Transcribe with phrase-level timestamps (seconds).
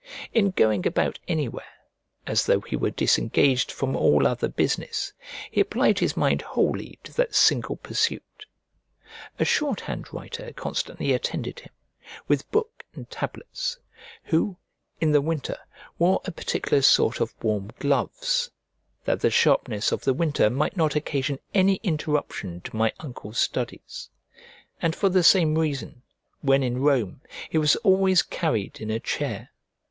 [0.33, 1.73] In going about anywhere,
[2.25, 5.13] as though he were disengaged from all other business,
[5.51, 8.47] he applied his mind wholly to that single pursuit.
[9.37, 11.71] A shorthand writer constantly attended him,
[12.27, 13.77] with book and tablets,
[14.23, 14.57] who,
[14.99, 15.55] in the winter,
[15.99, 18.49] wore a particular sort of warm gloves,
[19.05, 24.09] that the sharpness of the weather might not occasion any interruption to my uncle's studies:
[24.81, 26.01] and for the same reason,
[26.41, 27.21] when in Rome,
[27.51, 29.49] he was always carried in a chair.